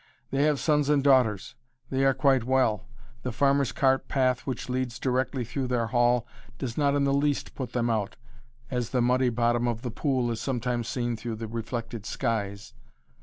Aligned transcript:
They 0.31 0.45
have 0.45 0.59
sons 0.59 0.89
and 0.89 1.03
daughters. 1.03 1.53
They 1.91 2.03
are 2.05 2.15
quite 2.15 2.43
well. 2.43 2.87
The 3.21 3.31
farmer's 3.31 3.71
cart 3.71 4.07
path 4.07 4.47
which 4.47 4.67
leads 4.67 4.97
directly 4.97 5.45
through 5.45 5.67
their 5.67 5.85
hall 5.85 6.25
does 6.57 6.75
not 6.75 6.95
in 6.95 7.03
the 7.03 7.13
least 7.13 7.53
put 7.53 7.73
them 7.73 7.87
out, 7.87 8.15
as 8.71 8.89
the 8.89 9.01
muddy 9.03 9.29
bottom 9.29 9.67
of 9.67 9.83
the 9.83 9.91
pool 9.91 10.31
is 10.31 10.41
sometimes 10.41 10.87
seen 10.87 11.15
through 11.17 11.35
the 11.35 11.47
reflected 11.47 12.07
skies. 12.07 12.73